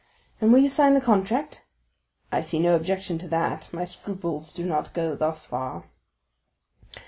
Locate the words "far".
5.45-5.83